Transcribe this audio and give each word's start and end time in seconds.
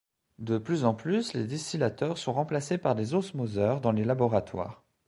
De 0.39 0.57
plus 0.57 0.83
en 0.83 0.95
plus, 0.95 1.33
les 1.33 1.45
distillateurs 1.45 2.17
sont 2.17 2.33
remplacés 2.33 2.79
par 2.79 2.95
des 2.95 3.13
osmoseurs 3.13 3.81
dans 3.81 3.91
les 3.91 4.03
laboratoires. 4.03 4.83